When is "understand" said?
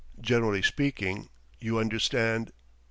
1.77-2.51